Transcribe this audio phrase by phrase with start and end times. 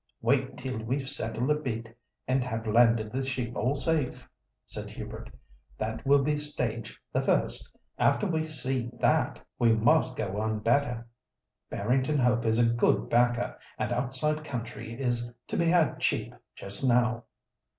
[0.23, 1.95] "Wait till we've settled a bit,
[2.27, 4.27] and have landed the sheep all safe,"
[4.65, 5.29] said Hubert.
[5.77, 7.71] "That will be stage the first.
[7.99, 11.07] After we 'see' that, we must 'go one better.'
[11.69, 16.83] Barrington Hope is a good backer, and outside country is to be had cheap just
[16.83, 17.25] now."